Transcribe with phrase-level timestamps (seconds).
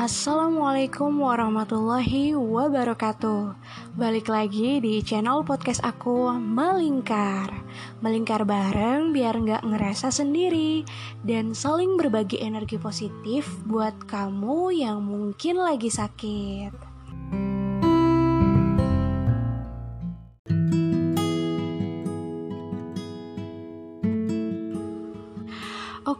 [0.00, 3.52] Assalamualaikum warahmatullahi wabarakatuh.
[4.00, 7.52] Balik lagi di channel podcast aku Melingkar.
[8.00, 10.88] Melingkar bareng biar nggak ngerasa sendiri
[11.20, 16.89] Dan saling berbagi energi positif buat kamu yang mungkin lagi sakit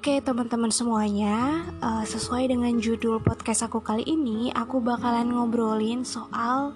[0.01, 6.73] Oke teman-teman semuanya, uh, sesuai dengan judul podcast aku kali ini, aku bakalan ngobrolin soal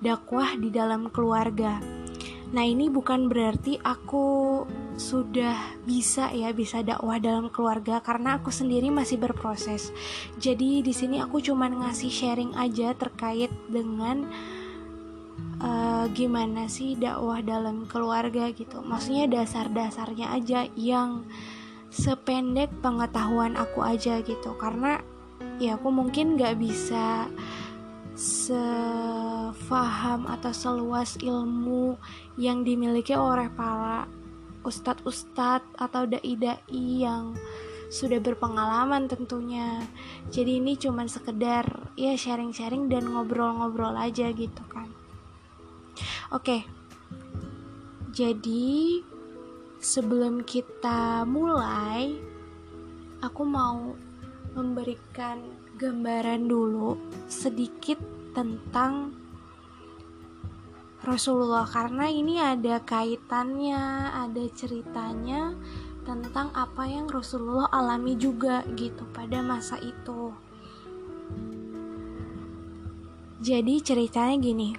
[0.00, 1.76] dakwah di dalam keluarga.
[2.56, 4.64] Nah ini bukan berarti aku
[4.96, 9.92] sudah bisa ya bisa dakwah dalam keluarga karena aku sendiri masih berproses.
[10.40, 14.24] Jadi di sini aku cuman ngasih sharing aja terkait dengan
[15.60, 18.80] uh, gimana sih dakwah dalam keluarga gitu.
[18.80, 21.28] Maksudnya dasar-dasarnya aja yang
[21.94, 24.58] sependek pengetahuan aku aja gitu.
[24.58, 24.98] Karena
[25.62, 27.30] ya aku mungkin gak bisa
[28.14, 29.46] sefaham
[30.26, 31.98] atau seluas ilmu
[32.38, 34.06] yang dimiliki oleh para
[34.66, 37.34] ustadz-ustadz atau dai-dai yang
[37.90, 39.82] sudah berpengalaman tentunya.
[40.34, 44.90] Jadi ini cuman sekedar ya sharing-sharing dan ngobrol-ngobrol aja gitu kan.
[46.34, 46.66] Oke.
[48.14, 49.02] Jadi
[49.84, 52.16] sebelum kita mulai,
[53.20, 53.92] aku mau
[54.56, 55.44] memberikan
[55.76, 56.96] gambaran dulu
[57.28, 58.00] sedikit
[58.32, 59.12] tentang
[61.04, 65.52] Rasulullah karena ini ada kaitannya, ada ceritanya
[66.08, 70.32] tentang apa yang Rasulullah alami juga gitu pada masa itu.
[73.44, 74.72] Jadi ceritanya gini,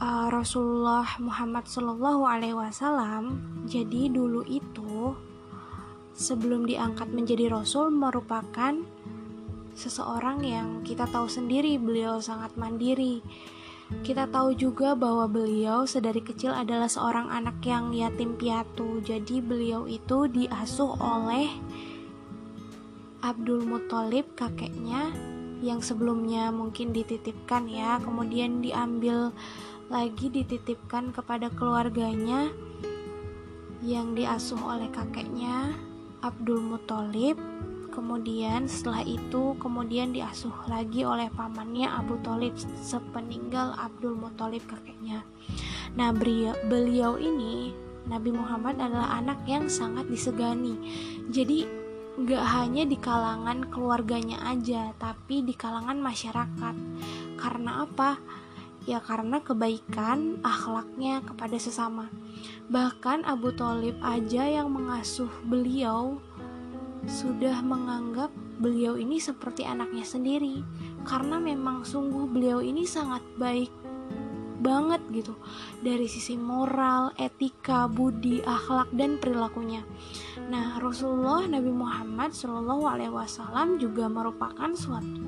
[0.00, 5.16] uh, Rasulullah Muhammad Shallallahu Alaihi Wasallam jadi dulu itu
[6.16, 8.72] sebelum diangkat menjadi Rasul merupakan
[9.76, 13.20] seseorang yang kita tahu sendiri beliau sangat mandiri.
[14.02, 19.86] Kita tahu juga bahwa beliau sedari kecil adalah seorang anak yang yatim piatu jadi beliau
[19.86, 21.46] itu diasuh oleh
[23.22, 25.14] Abdul Muthalib kakeknya
[25.62, 29.30] yang sebelumnya mungkin dititipkan ya kemudian diambil
[29.86, 32.50] lagi dititipkan kepada keluarganya
[33.86, 35.78] yang diasuh oleh kakeknya
[36.24, 37.38] Abdul Muthalib.
[37.94, 45.24] Kemudian setelah itu kemudian diasuh lagi oleh pamannya Abu Talib sepeninggal Abdul Muthalib kakeknya.
[45.96, 46.12] Nah
[46.68, 47.72] beliau ini
[48.04, 50.76] Nabi Muhammad adalah anak yang sangat disegani.
[51.32, 51.64] Jadi
[52.20, 56.74] gak hanya di kalangan keluarganya aja tapi di kalangan masyarakat.
[57.40, 58.20] Karena apa
[58.86, 62.06] ya karena kebaikan akhlaknya kepada sesama.
[62.70, 66.22] Bahkan Abu Talib aja yang mengasuh beliau
[67.06, 70.64] sudah menganggap beliau ini seperti anaknya sendiri
[71.04, 73.70] karena memang sungguh beliau ini sangat baik
[74.56, 75.36] banget gitu
[75.84, 79.84] dari sisi moral, etika, budi, akhlak dan perilakunya.
[80.48, 85.25] Nah, Rasulullah Nabi Muhammad Shallallahu Alaihi Wasallam juga merupakan suatu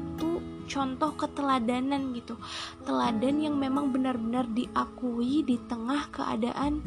[0.69, 2.37] contoh keteladanan gitu.
[2.85, 6.85] Teladan yang memang benar-benar diakui di tengah keadaan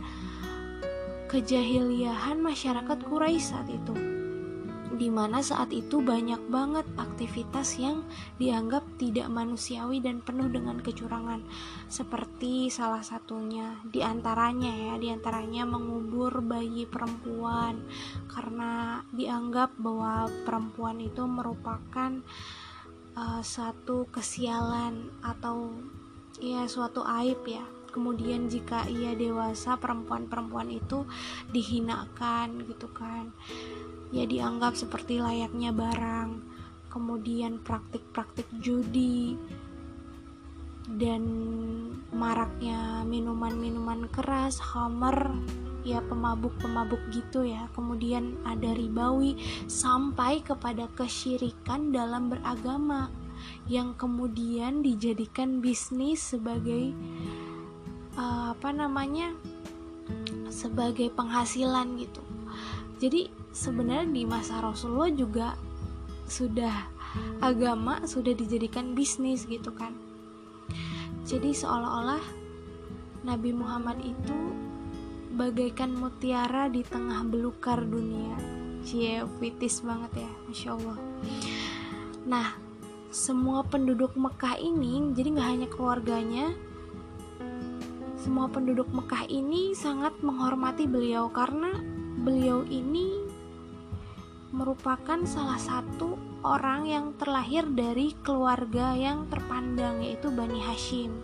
[1.32, 3.96] kejahiliahan masyarakat Quraisy saat itu.
[4.92, 8.04] Di mana saat itu banyak banget aktivitas yang
[8.38, 11.42] dianggap tidak manusiawi dan penuh dengan kecurangan.
[11.88, 17.82] Seperti salah satunya di antaranya ya di antaranya mengubur bayi perempuan.
[18.28, 22.61] Karena dianggap bahwa perempuan itu merupakan uh,
[23.42, 25.76] satu kesialan atau
[26.40, 27.64] ya suatu aib ya.
[27.92, 31.04] Kemudian jika ia dewasa perempuan-perempuan itu
[31.52, 33.36] dihinakan gitu kan.
[34.16, 36.40] Ya dianggap seperti layaknya barang.
[36.88, 39.36] Kemudian praktik-praktik judi
[40.88, 41.24] dan
[42.12, 45.32] maraknya minuman-minuman keras, hammer
[45.84, 47.68] ya pemabuk-pemabuk gitu ya.
[47.74, 53.10] Kemudian ada ribawi sampai kepada kesyirikan dalam beragama
[53.66, 56.94] yang kemudian dijadikan bisnis sebagai
[58.18, 59.34] uh, apa namanya
[60.52, 62.22] sebagai penghasilan gitu.
[63.02, 65.58] Jadi sebenarnya di masa Rasulullah juga
[66.30, 66.74] sudah
[67.44, 69.98] agama sudah dijadikan bisnis gitu kan.
[71.26, 72.24] Jadi seolah-olah
[73.26, 74.38] Nabi Muhammad itu
[75.32, 78.36] bagaikan mutiara di tengah belukar dunia
[78.84, 80.98] cie fitis banget ya Masya Allah
[82.28, 82.48] nah
[83.12, 86.46] semua penduduk Mekah ini jadi nggak hanya keluarganya
[88.22, 91.74] semua penduduk Mekah ini sangat menghormati beliau karena
[92.22, 93.32] beliau ini
[94.52, 101.16] merupakan salah satu orang yang terlahir dari keluarga yang terpandang yaitu Bani Hashim.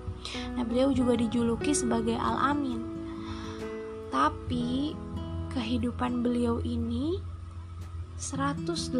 [0.55, 2.86] Nah, beliau juga dijuluki sebagai Al-Amin.
[4.09, 4.95] Tapi
[5.51, 7.19] kehidupan beliau ini
[8.17, 8.97] 180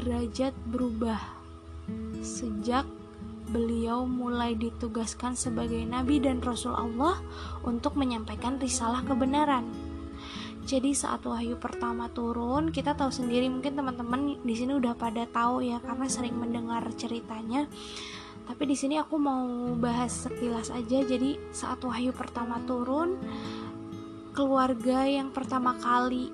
[0.00, 1.20] derajat berubah
[2.24, 2.88] sejak
[3.46, 7.20] beliau mulai ditugaskan sebagai nabi dan rasul Allah
[7.62, 9.68] untuk menyampaikan risalah kebenaran.
[10.66, 15.62] Jadi saat wahyu pertama turun, kita tahu sendiri mungkin teman-teman di sini udah pada tahu
[15.62, 17.70] ya karena sering mendengar ceritanya.
[18.50, 19.46] Tapi di sini aku mau
[19.78, 21.06] bahas sekilas aja.
[21.06, 23.14] Jadi saat wahyu pertama turun,
[24.36, 26.28] keluarga yang pertama kali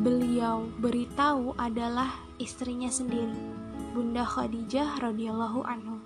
[0.00, 2.08] beliau beritahu adalah
[2.40, 3.36] istrinya sendiri,
[3.92, 6.00] Bunda Khadijah radhiyallahu anhu.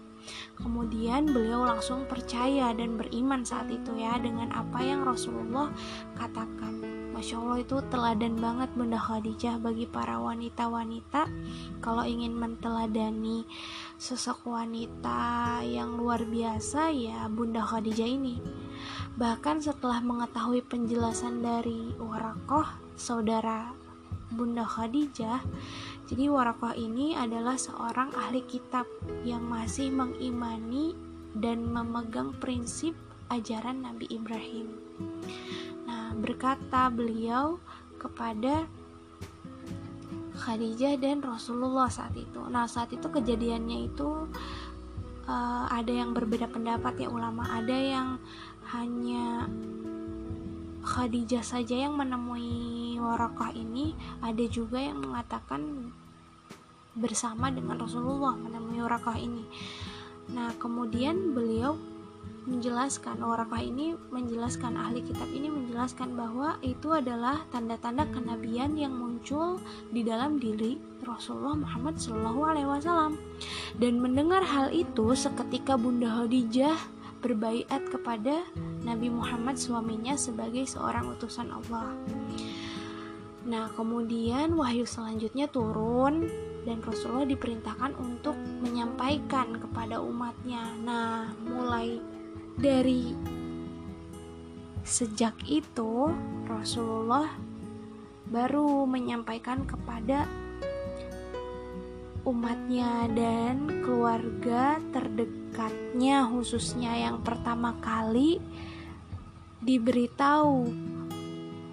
[0.59, 5.71] Kemudian beliau langsung percaya dan beriman saat itu ya dengan apa yang Rasulullah
[6.19, 6.83] katakan.
[7.15, 11.25] Masya Allah itu teladan banget Bunda Khadijah bagi para wanita-wanita
[11.81, 13.49] Kalau ingin menteladani
[13.97, 18.37] sosok wanita yang luar biasa ya Bunda Khadijah ini
[19.17, 22.69] Bahkan setelah mengetahui penjelasan dari Warakoh,
[23.01, 23.73] saudara
[24.27, 25.41] Bunda Khadijah
[26.11, 28.85] Jadi Warakoh ini adalah seorang ahli kitab
[29.25, 30.93] yang masih mengimani
[31.33, 32.93] dan memegang prinsip
[33.33, 34.87] ajaran Nabi Ibrahim
[36.17, 37.61] berkata beliau
[38.01, 38.65] kepada
[40.37, 42.41] Khadijah dan Rasulullah saat itu.
[42.49, 44.29] Nah, saat itu kejadiannya itu
[45.29, 47.49] uh, ada yang berbeda pendapat ya ulama.
[47.57, 48.09] Ada yang
[48.75, 49.47] hanya
[50.87, 53.93] Khadijah saja yang menemui Warakah ini,
[54.23, 55.93] ada juga yang mengatakan
[56.97, 59.45] bersama dengan Rasulullah menemui Warakah ini.
[60.31, 61.75] Nah, kemudian beliau
[62.47, 69.59] menjelaskan Warakah ini menjelaskan ahli kitab ini menjelaskan bahwa itu adalah tanda-tanda kenabian yang muncul
[69.91, 73.19] di dalam diri Rasulullah Muhammad Wasallam
[73.83, 76.79] dan mendengar hal itu seketika Bunda Khadijah
[77.27, 78.47] berbaiat kepada
[78.87, 81.91] Nabi Muhammad suaminya sebagai seorang utusan Allah.
[83.47, 86.31] Nah, kemudian wahyu selanjutnya turun
[86.63, 90.71] dan Rasulullah diperintahkan untuk menyampaikan kepada umatnya.
[90.83, 91.99] Nah, mulai
[92.59, 93.15] dari
[94.87, 96.15] sejak itu
[96.47, 97.27] Rasulullah
[98.31, 100.27] baru menyampaikan kepada
[102.27, 108.43] umatnya dan keluarga terdekatnya khususnya yang pertama kali
[109.63, 110.67] diberitahu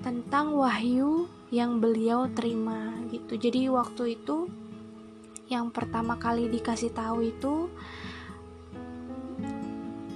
[0.05, 3.33] tentang wahyu yang beliau terima gitu.
[3.33, 4.45] Jadi waktu itu
[5.49, 7.69] yang pertama kali dikasih tahu itu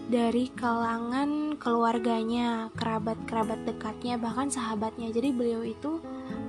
[0.07, 5.11] dari kalangan keluarganya, kerabat-kerabat dekatnya, bahkan sahabatnya.
[5.11, 5.99] Jadi beliau itu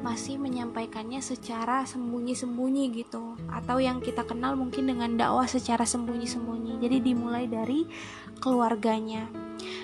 [0.09, 6.81] masih menyampaikannya secara sembunyi-sembunyi gitu, atau yang kita kenal mungkin dengan dakwah secara sembunyi-sembunyi.
[6.81, 7.85] Jadi dimulai dari
[8.41, 9.29] keluarganya.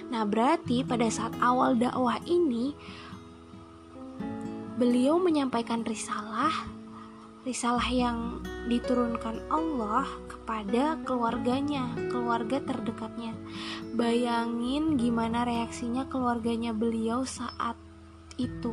[0.09, 2.73] Nah, berarti pada saat awal dakwah ini
[4.81, 6.73] beliau menyampaikan risalah
[7.45, 8.41] risalah yang
[8.73, 13.37] diturunkan Allah kepada keluarganya, keluarga terdekatnya.
[13.93, 17.77] Bayangin gimana reaksinya keluarganya beliau saat
[18.41, 18.73] itu,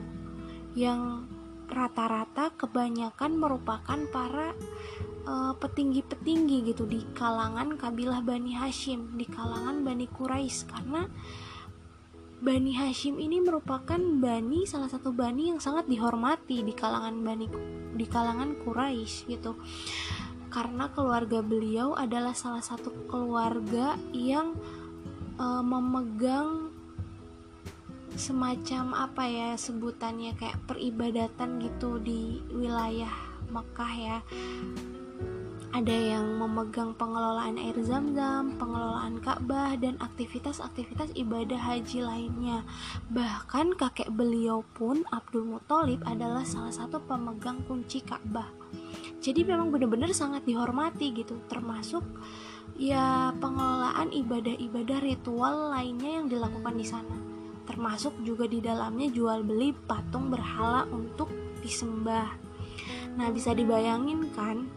[0.71, 1.27] yang
[1.71, 4.51] rata-rata kebanyakan merupakan para
[5.25, 11.07] eh, petinggi-petinggi gitu di kalangan kabilah Bani Hashim, di kalangan Bani Quraisy karena
[12.41, 17.45] Bani Hashim ini merupakan bani salah satu bani yang sangat dihormati di kalangan bani
[17.93, 19.61] di kalangan Quraisy gitu.
[20.49, 24.57] Karena keluarga beliau adalah salah satu keluarga yang
[25.37, 26.60] uh, memegang
[28.15, 33.13] semacam apa ya sebutannya kayak peribadatan gitu di wilayah
[33.51, 34.17] Mekah ya
[35.71, 42.67] ada yang memegang pengelolaan air zam-zam, pengelolaan Ka'bah, dan aktivitas-aktivitas ibadah haji lainnya.
[43.07, 48.51] Bahkan kakek beliau pun, Abdul Muthalib, adalah salah satu pemegang kunci Ka'bah.
[49.23, 52.03] Jadi memang benar-benar sangat dihormati gitu, termasuk
[52.75, 57.30] ya pengelolaan ibadah-ibadah ritual lainnya yang dilakukan di sana.
[57.71, 61.31] Termasuk juga di dalamnya jual beli patung berhala untuk
[61.63, 62.27] disembah.
[63.15, 64.67] Nah, bisa dibayangin kan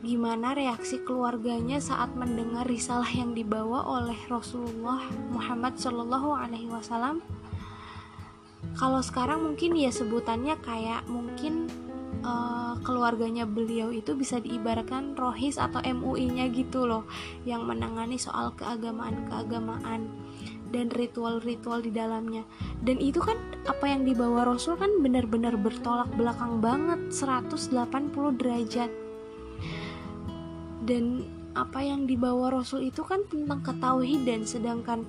[0.00, 7.18] gimana reaksi keluarganya saat mendengar risalah yang dibawa oleh Rasulullah Muhammad Shallallahu Alaihi Wasallam.
[8.78, 11.66] Kalau sekarang mungkin ya sebutannya kayak mungkin
[12.22, 17.04] uh, keluarganya beliau itu bisa diibaratkan rohis atau MUI-nya gitu loh,
[17.44, 20.08] yang menangani soal keagamaan-keagamaan
[20.70, 22.46] dan ritual-ritual di dalamnya.
[22.82, 23.36] Dan itu kan
[23.66, 27.70] apa yang dibawa Rasul kan benar-benar bertolak belakang banget 180
[28.40, 28.90] derajat
[30.90, 31.22] dan
[31.52, 35.04] apa yang dibawa Rasul itu kan tentang ketauhidan sedangkan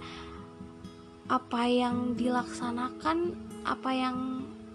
[1.31, 4.17] apa yang dilaksanakan apa yang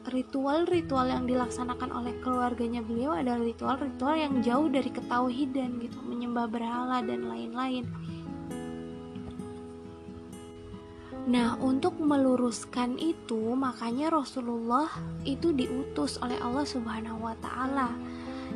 [0.06, 7.02] ritual-ritual yang dilaksanakan oleh keluarganya beliau adalah ritual-ritual yang jauh dari ketauhidan gitu menyembah berhala
[7.02, 7.84] dan lain-lain
[11.26, 14.86] Nah, untuk meluruskan itu, makanya Rasulullah
[15.26, 17.90] itu diutus oleh Allah Subhanahu wa taala.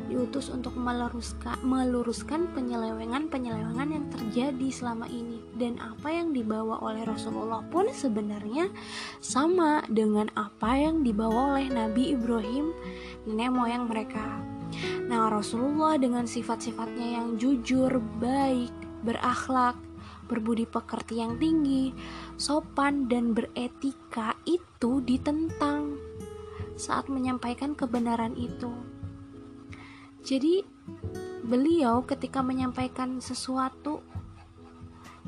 [0.07, 7.59] Diutus untuk meluruskan meluruskan penyelewengan-penyelewengan yang terjadi selama ini dan apa yang dibawa oleh Rasulullah
[7.67, 8.71] pun sebenarnya
[9.19, 12.71] sama dengan apa yang dibawa oleh Nabi Ibrahim
[13.27, 14.23] nenek moyang mereka.
[15.11, 18.71] Nah, Rasulullah dengan sifat-sifatnya yang jujur, baik,
[19.03, 19.75] berakhlak,
[20.31, 21.91] berbudi pekerti yang tinggi,
[22.41, 26.01] sopan dan beretika itu ditentang
[26.73, 28.73] saat menyampaikan kebenaran itu.
[30.25, 30.65] Jadi,
[31.45, 34.01] beliau ketika menyampaikan sesuatu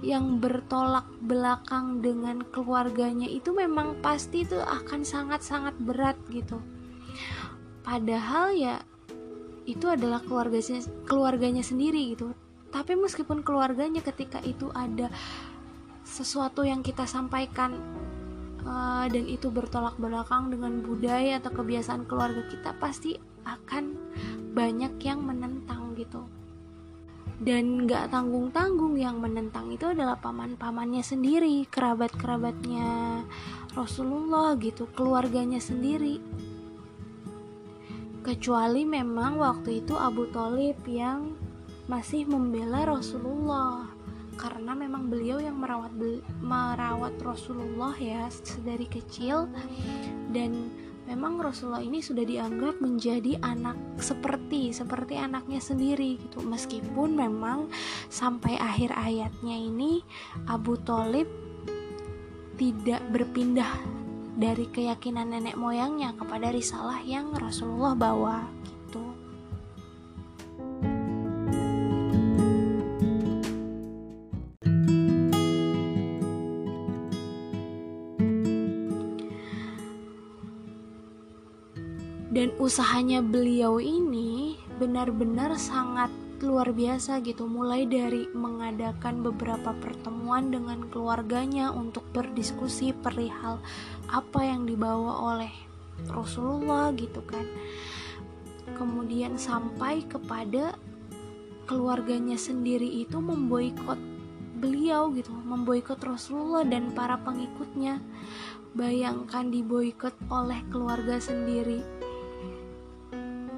[0.01, 6.57] yang bertolak belakang dengan keluarganya itu memang pasti itu akan sangat-sangat berat gitu.
[7.85, 8.81] Padahal ya
[9.69, 12.35] itu adalah keluarganya keluarganya sendiri gitu
[12.73, 15.07] tapi meskipun keluarganya ketika itu ada
[16.13, 17.73] sesuatu yang kita sampaikan
[18.61, 23.17] uh, dan itu bertolak belakang dengan budaya atau kebiasaan keluarga kita pasti
[23.49, 23.97] akan
[24.53, 26.21] banyak yang menentang gitu.
[27.41, 33.19] Dan gak tanggung-tanggung yang menentang itu adalah paman-pamannya sendiri kerabat-kerabatnya
[33.73, 36.21] Rasulullah gitu keluarganya sendiri.
[38.23, 41.35] Kecuali memang waktu itu Abu Talib yang
[41.91, 43.92] masih membela Rasulullah
[44.35, 45.93] karena memang beliau yang merawat
[46.41, 48.27] merawat Rasulullah ya
[48.61, 49.47] dari kecil.
[50.33, 50.71] Dan
[51.05, 56.41] memang Rasulullah ini sudah dianggap menjadi anak seperti seperti anaknya sendiri gitu.
[56.43, 57.67] Meskipun memang
[58.07, 60.01] sampai akhir ayatnya ini
[60.47, 61.27] Abu Talib
[62.55, 63.69] tidak berpindah
[64.33, 68.49] dari keyakinan nenek moyangnya kepada risalah yang Rasulullah bawa
[82.33, 86.09] dan usahanya beliau ini benar-benar sangat
[86.41, 87.45] luar biasa gitu.
[87.45, 93.61] Mulai dari mengadakan beberapa pertemuan dengan keluarganya untuk berdiskusi perihal
[94.09, 95.53] apa yang dibawa oleh
[96.09, 97.45] Rasulullah gitu kan.
[98.73, 100.73] Kemudian sampai kepada
[101.69, 104.01] keluarganya sendiri itu memboikot
[104.57, 108.01] beliau gitu memboikot Rasulullah dan para pengikutnya.
[108.73, 112.02] Bayangkan diboikot oleh keluarga sendiri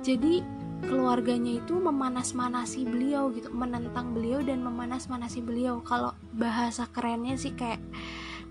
[0.05, 0.45] jadi
[0.85, 5.81] keluarganya itu memanas-manasi beliau gitu menentang beliau dan memanas-manasi beliau.
[5.81, 7.81] Kalau bahasa kerennya sih kayak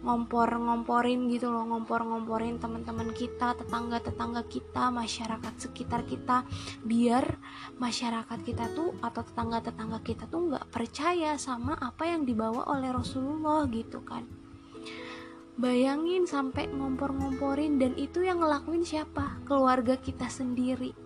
[0.04, 6.44] ngompor-ngomporin gitu loh ngompor-ngomporin teman-teman kita tetangga-tetangga kita masyarakat sekitar kita
[6.84, 7.40] biar
[7.80, 13.64] masyarakat kita tuh atau tetangga-tetangga kita tuh nggak percaya sama apa yang dibawa oleh Rasulullah
[13.72, 14.26] gitu kan.
[15.54, 19.38] Bayangin sampai ngompor-ngomporin dan itu yang ngelakuin siapa?
[19.46, 21.03] Keluarga kita sendiri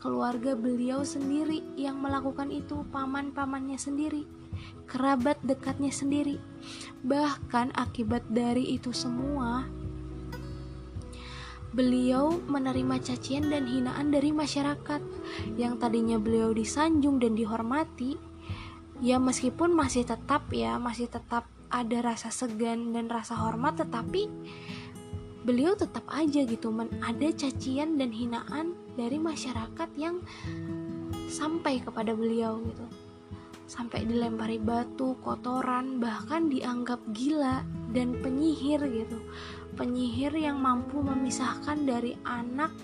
[0.00, 4.24] keluarga beliau sendiri yang melakukan itu, paman-pamannya sendiri,
[4.88, 6.40] kerabat dekatnya sendiri.
[7.04, 9.68] Bahkan akibat dari itu semua,
[11.70, 15.04] beliau menerima cacian dan hinaan dari masyarakat
[15.54, 18.16] yang tadinya beliau disanjung dan dihormati.
[19.00, 24.26] Ya meskipun masih tetap ya, masih tetap ada rasa segan dan rasa hormat tetapi
[25.46, 30.22] beliau tetap aja gitu men ada cacian dan hinaan dari masyarakat yang
[31.30, 32.86] sampai kepada beliau gitu
[33.70, 37.62] sampai dilempari batu, kotoran, bahkan dianggap gila
[37.94, 39.22] dan penyihir gitu.
[39.78, 42.74] Penyihir yang mampu memisahkan dari anak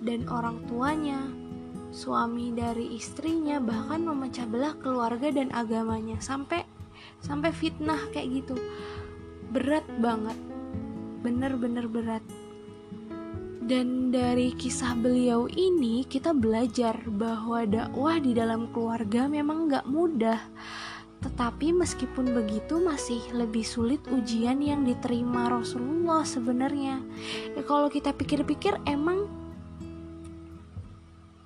[0.00, 1.20] dan orang tuanya,
[1.92, 6.64] suami dari istrinya, bahkan memecah belah keluarga dan agamanya sampai
[7.20, 8.56] sampai fitnah kayak gitu.
[9.52, 10.40] Berat banget
[11.20, 12.24] benar-benar berat.
[13.66, 20.38] Dan dari kisah beliau ini kita belajar bahwa dakwah di dalam keluarga memang gak mudah.
[21.18, 27.02] Tetapi meskipun begitu masih lebih sulit ujian yang diterima Rasulullah sebenarnya.
[27.58, 29.26] Ya kalau kita pikir-pikir emang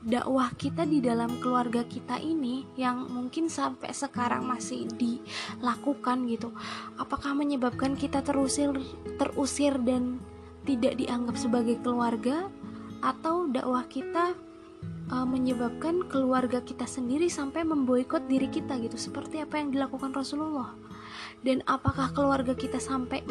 [0.05, 6.57] dakwah kita di dalam keluarga kita ini yang mungkin sampai sekarang masih dilakukan gitu
[6.97, 8.73] apakah menyebabkan kita terusir
[9.21, 10.17] terusir dan
[10.64, 12.49] tidak dianggap sebagai keluarga
[13.00, 14.37] atau dakwah kita
[15.11, 20.73] uh, menyebabkan keluarga kita sendiri sampai memboikot diri kita gitu seperti apa yang dilakukan Rasulullah.
[21.40, 23.25] Dan apakah keluarga kita sampai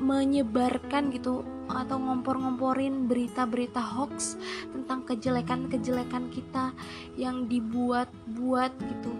[0.00, 4.40] menyebarkan gitu atau ngompor-ngomporin berita-berita hoax
[4.72, 6.72] tentang kejelekan-kejelekan kita
[7.20, 9.12] yang dibuat-buat gitu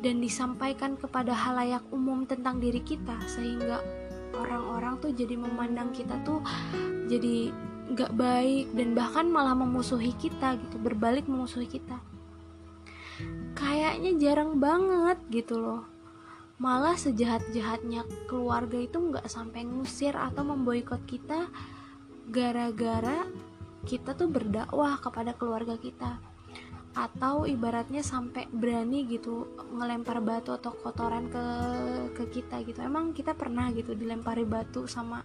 [0.00, 3.84] dan disampaikan kepada halayak umum tentang diri kita sehingga
[4.36, 6.44] orang-orang tuh jadi memandang kita tuh
[7.08, 7.50] jadi
[7.86, 11.96] nggak baik dan bahkan malah memusuhi kita gitu berbalik memusuhi kita.
[13.56, 15.82] Kayaknya jarang banget gitu loh.
[16.56, 21.48] Malah sejahat-jahatnya keluarga itu nggak sampai ngusir atau memboikot kita
[22.26, 23.22] gara-gara
[23.86, 26.18] kita tuh berdakwah kepada keluarga kita
[26.96, 29.44] atau ibaratnya sampai berani gitu
[29.76, 31.44] ngelempar batu atau kotoran ke
[32.16, 32.80] ke kita gitu.
[32.80, 35.20] Emang kita pernah gitu dilempari batu sama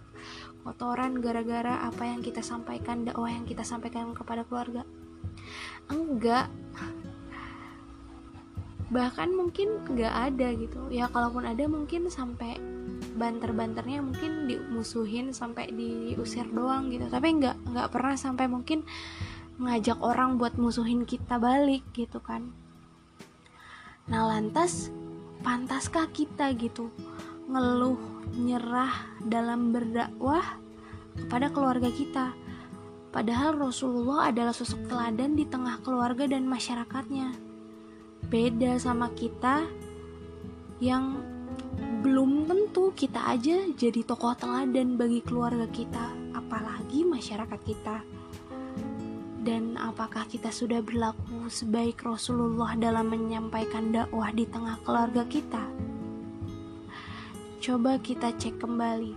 [0.60, 4.84] kotoran gara-gara apa yang kita sampaikan dakwah yang kita sampaikan kepada keluarga?
[5.88, 6.52] Enggak.
[8.92, 10.92] Bahkan mungkin nggak ada gitu.
[10.92, 12.60] Ya kalaupun ada mungkin sampai
[13.16, 17.08] banter-banternya mungkin dimusuhin sampai diusir doang gitu.
[17.08, 18.84] Tapi nggak nggak pernah sampai mungkin
[19.60, 22.52] ngajak orang buat musuhin kita balik gitu kan.
[24.08, 24.88] Nah lantas
[25.42, 26.88] pantaskah kita gitu
[27.50, 27.98] ngeluh
[28.38, 28.92] nyerah
[29.26, 30.44] dalam berdakwah
[31.18, 32.32] kepada keluarga kita?
[33.12, 37.36] Padahal Rasulullah adalah sosok teladan di tengah keluarga dan masyarakatnya.
[38.32, 39.68] Beda sama kita
[40.80, 41.20] yang
[42.02, 48.02] belum tentu kita aja jadi tokoh teladan bagi keluarga kita apalagi masyarakat kita
[49.42, 55.66] dan apakah kita sudah berlaku sebaik Rasulullah dalam menyampaikan dakwah di tengah keluarga kita?
[57.58, 59.14] Coba kita cek kembali,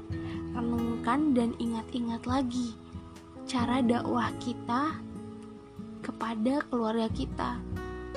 [0.57, 2.73] renungkan dan ingat-ingat lagi
[3.45, 4.97] cara dakwah kita
[6.01, 7.61] kepada keluarga kita.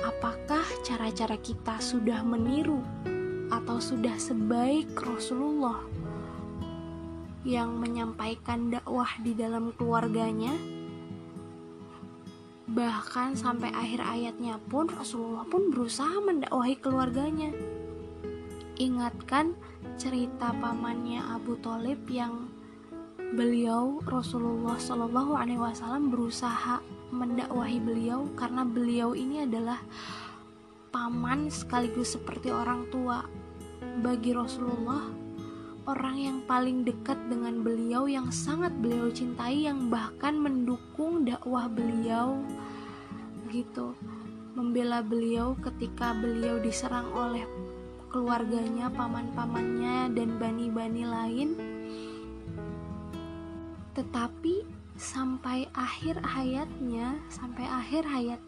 [0.01, 2.81] Apakah cara-cara kita sudah meniru
[3.53, 5.85] atau sudah sebaik Rasulullah
[7.45, 10.78] yang menyampaikan dakwah di dalam keluarganya?
[12.79, 17.51] Bahkan sampai akhir ayatnya pun Rasulullah pun berusaha mendakwahi keluarganya.
[18.79, 19.51] Ingatkan
[19.99, 22.47] cerita pamannya Abu Talib yang
[23.35, 26.79] beliau Rasulullah Shallallahu Alaihi Wasallam berusaha
[27.11, 29.83] mendakwahi beliau karena beliau ini adalah
[30.95, 33.27] paman sekaligus seperti orang tua
[33.99, 35.03] bagi Rasulullah
[35.83, 42.39] orang yang paling dekat dengan beliau yang sangat beliau cintai yang bahkan mendukung dakwah beliau
[43.51, 43.97] gitu
[44.59, 47.47] membela beliau ketika beliau diserang oleh
[48.09, 51.49] keluarganya, paman-pamannya dan bani-bani lain.
[53.93, 54.65] Tetapi
[54.99, 58.41] sampai akhir hayatnya, sampai akhir hayat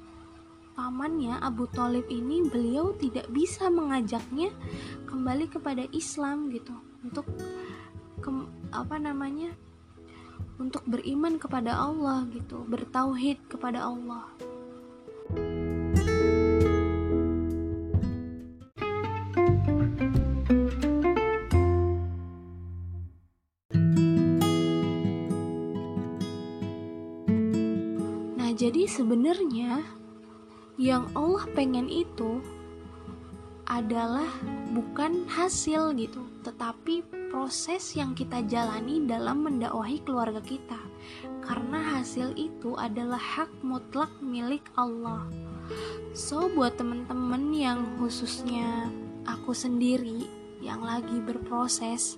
[0.76, 4.50] pamannya Abu Talib ini beliau tidak bisa mengajaknya
[5.06, 6.74] kembali kepada Islam gitu.
[7.06, 7.24] Untuk
[8.20, 8.30] ke,
[8.76, 9.56] apa namanya
[10.60, 12.66] untuk beriman kepada Allah gitu.
[12.66, 14.51] Bertauhid kepada Allah
[28.72, 29.84] jadi sebenarnya
[30.80, 32.40] yang Allah pengen itu
[33.68, 34.32] adalah
[34.72, 40.80] bukan hasil gitu, tetapi proses yang kita jalani dalam mendakwahi keluarga kita.
[41.44, 45.28] Karena hasil itu adalah hak mutlak milik Allah.
[46.16, 48.88] So, buat temen-temen yang khususnya
[49.28, 50.32] aku sendiri
[50.64, 52.16] yang lagi berproses,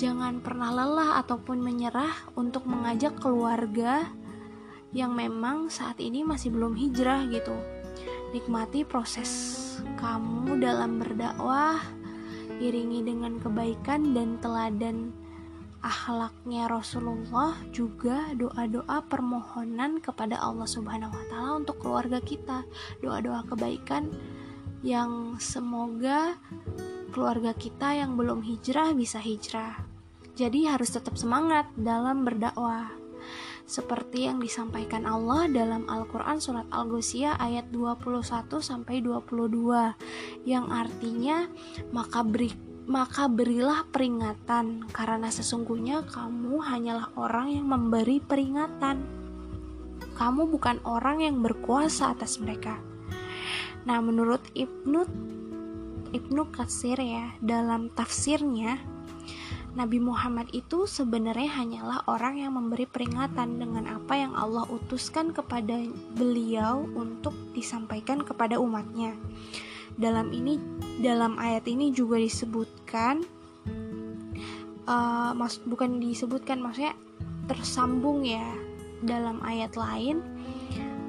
[0.00, 4.08] jangan pernah lelah ataupun menyerah untuk mengajak keluarga
[4.92, 7.54] yang memang saat ini masih belum hijrah gitu.
[8.32, 9.30] Nikmati proses
[9.96, 11.80] kamu dalam berdakwah,
[12.60, 15.12] iringi dengan kebaikan dan teladan
[15.78, 22.66] akhlaknya Rasulullah juga doa-doa permohonan kepada Allah Subhanahu wa taala untuk keluarga kita.
[23.00, 24.10] Doa-doa kebaikan
[24.82, 26.38] yang semoga
[27.14, 29.78] keluarga kita yang belum hijrah bisa hijrah.
[30.38, 33.07] Jadi harus tetap semangat dalam berdakwah
[33.68, 41.44] seperti yang disampaikan Allah dalam Al-Qur'an surat Al-Ghasyiyah ayat 21 sampai 22 yang artinya
[41.92, 42.48] maka beri
[42.88, 49.04] maka berilah peringatan karena sesungguhnya kamu hanyalah orang yang memberi peringatan.
[50.16, 52.80] Kamu bukan orang yang berkuasa atas mereka.
[53.84, 55.04] Nah menurut Ibnu
[56.16, 58.80] Ibnu Katsir ya dalam tafsirnya
[59.78, 65.78] Nabi Muhammad itu sebenarnya hanyalah orang yang memberi peringatan dengan apa yang Allah utuskan kepada
[66.18, 69.14] beliau untuk disampaikan kepada umatnya.
[69.94, 70.58] Dalam ini,
[70.98, 73.22] dalam ayat ini juga disebutkan,
[74.90, 76.98] uh, mas, bukan disebutkan, maksudnya
[77.46, 78.42] tersambung ya
[79.06, 80.18] dalam ayat lain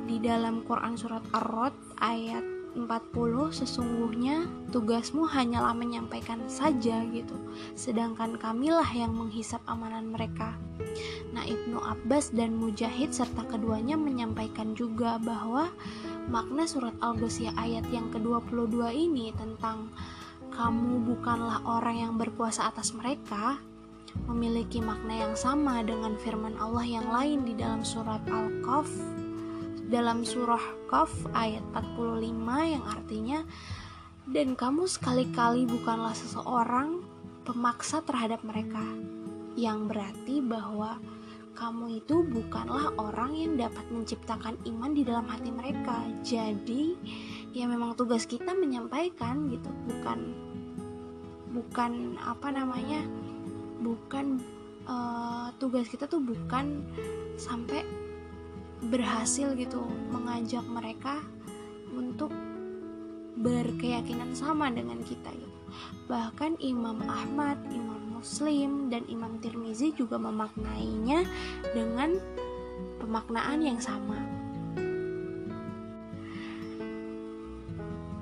[0.05, 1.73] di dalam Quran surat Ar-Rod
[2.05, 7.35] ayat 40 sesungguhnya tugasmu hanyalah menyampaikan saja gitu.
[7.73, 10.53] Sedangkan kamilah yang menghisap amanan mereka.
[11.33, 15.69] Nah Ibnu Abbas dan Mujahid serta keduanya menyampaikan juga bahwa
[16.29, 19.89] makna surat Al-Ghasyiyah ayat yang ke-22 ini tentang
[20.53, 23.61] kamu bukanlah orang yang berkuasa atas mereka
[24.25, 29.18] memiliki makna yang sama dengan firman Allah yang lain di dalam surat Al-Qaf
[29.89, 32.29] dalam surah Qaf ayat 45
[32.77, 33.39] yang artinya
[34.29, 37.01] dan kamu sekali-kali bukanlah seseorang
[37.41, 38.85] pemaksa terhadap mereka.
[39.57, 41.01] Yang berarti bahwa
[41.57, 46.05] kamu itu bukanlah orang yang dapat menciptakan iman di dalam hati mereka.
[46.21, 46.93] Jadi
[47.51, 50.19] ya memang tugas kita menyampaikan gitu bukan
[51.49, 53.01] bukan apa namanya
[53.81, 54.37] bukan
[54.85, 56.85] uh, tugas kita tuh bukan
[57.41, 57.81] sampai
[58.87, 59.83] berhasil gitu
[60.15, 61.19] mengajak mereka
[61.91, 62.31] untuk
[63.39, 65.57] berkeyakinan sama dengan kita gitu.
[66.07, 71.23] Bahkan Imam Ahmad, Imam Muslim dan Imam Tirmizi juga memaknainya
[71.71, 72.19] dengan
[72.99, 74.19] pemaknaan yang sama.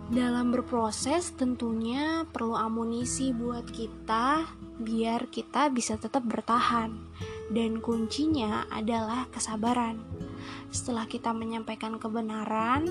[0.08, 4.48] Dalam berproses tentunya perlu amunisi buat kita
[4.80, 6.96] biar kita bisa tetap bertahan
[7.52, 10.00] dan kuncinya adalah kesabaran.
[10.78, 12.86] Setelah kita menyampaikan kebenaran,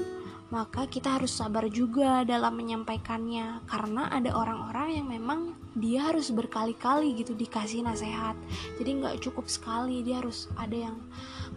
[0.51, 3.62] maka kita harus sabar juga dalam menyampaikannya.
[3.70, 8.35] Karena ada orang-orang yang memang dia harus berkali-kali gitu dikasih nasihat.
[8.75, 10.99] Jadi nggak cukup sekali dia harus ada yang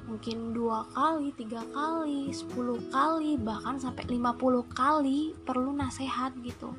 [0.06, 6.70] mungkin dua kali tiga kali sepuluh kali bahkan sampai lima puluh kali perlu nasihat gitu.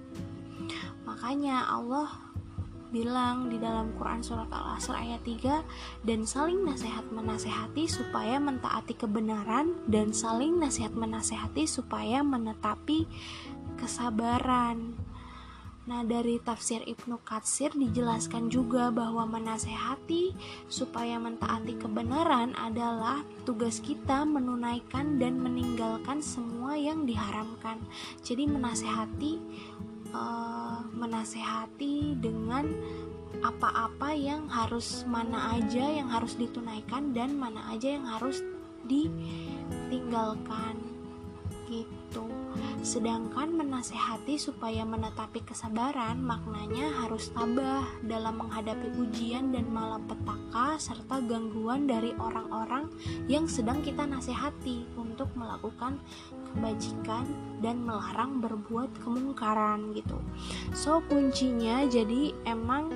[1.02, 2.29] Makanya Allah
[2.90, 9.78] bilang di dalam Quran surat Al-Asr ayat 3 dan saling nasihat menasehati supaya mentaati kebenaran
[9.86, 13.06] dan saling nasihat menasehati supaya menetapi
[13.78, 14.98] kesabaran.
[15.90, 20.36] Nah, dari tafsir Ibnu Katsir dijelaskan juga bahwa menasehati
[20.70, 27.82] supaya mentaati kebenaran adalah tugas kita menunaikan dan meninggalkan semua yang diharamkan.
[28.22, 29.32] Jadi menasehati
[30.14, 32.70] uh, menasehati dengan
[33.40, 38.42] apa-apa yang harus mana aja yang harus ditunaikan dan mana aja yang harus
[38.84, 40.76] ditinggalkan
[41.70, 42.39] gitu.
[42.80, 51.84] Sedangkan menasehati supaya menetapi kesabaran maknanya harus tabah dalam menghadapi ujian dan malapetaka serta gangguan
[51.84, 52.88] dari orang-orang
[53.28, 56.00] yang sedang kita nasihati untuk melakukan
[56.50, 57.28] kebajikan
[57.60, 60.16] dan melarang berbuat kemungkaran gitu.
[60.72, 62.88] So kuncinya jadi emang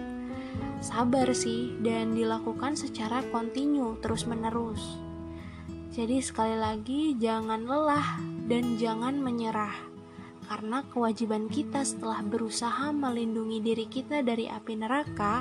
[0.80, 4.80] sabar sih dan dilakukan secara kontinu terus menerus.
[5.94, 9.74] Jadi sekali lagi jangan lelah dan jangan menyerah.
[10.44, 15.40] Karena kewajiban kita setelah berusaha melindungi diri kita dari api neraka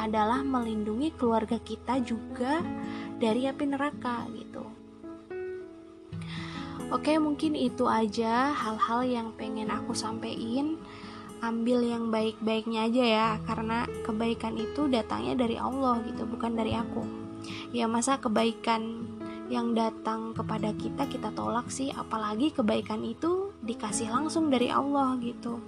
[0.00, 2.64] adalah melindungi keluarga kita juga
[3.20, 4.64] dari api neraka gitu.
[6.90, 10.80] Oke, mungkin itu aja hal-hal yang pengen aku sampaikan.
[11.40, 17.00] Ambil yang baik-baiknya aja ya, karena kebaikan itu datangnya dari Allah gitu, bukan dari aku.
[17.70, 19.06] Ya masa kebaikan
[19.50, 21.90] yang datang kepada kita kita tolak sih.
[21.90, 25.58] Apalagi kebaikan itu dikasih langsung dari Allah gitu.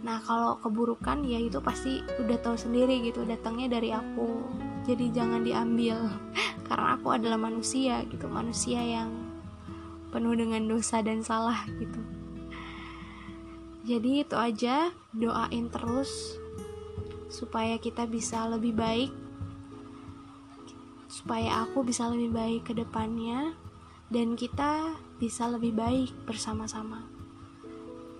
[0.00, 4.48] Nah kalau keburukan ya itu pasti udah tahu sendiri gitu datangnya dari aku.
[4.88, 6.00] Jadi jangan diambil
[6.68, 8.24] karena aku adalah manusia gitu.
[8.24, 9.12] Manusia yang
[10.08, 12.00] penuh dengan dosa dan salah gitu.
[13.84, 16.40] Jadi itu aja doain terus
[17.28, 19.23] supaya kita bisa lebih baik
[21.14, 23.54] supaya aku bisa lebih baik ke depannya
[24.10, 27.06] dan kita bisa lebih baik bersama-sama.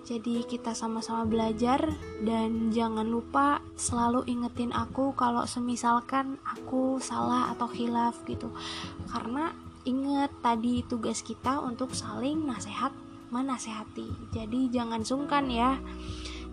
[0.05, 1.81] Jadi kita sama-sama belajar
[2.21, 8.53] dan jangan lupa selalu ingetin aku kalau semisalkan aku salah atau khilaf gitu.
[9.09, 9.49] Karena
[9.83, 12.93] inget tadi tugas kita untuk saling nasihat
[13.33, 14.29] menasehati.
[14.29, 15.81] Jadi jangan sungkan ya.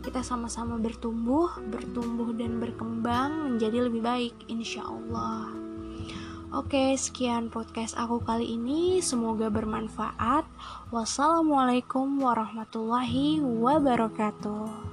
[0.00, 5.61] Kita sama-sama bertumbuh, bertumbuh dan berkembang menjadi lebih baik insya Allah.
[6.52, 9.00] Oke, sekian podcast aku kali ini.
[9.00, 10.44] Semoga bermanfaat.
[10.92, 14.91] Wassalamualaikum warahmatullahi wabarakatuh.